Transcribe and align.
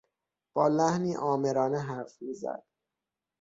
با 0.53 0.67
لحنی 0.67 1.15
آمرانه 1.15 1.79
حرف 1.81 2.21
میزد. 2.21 2.63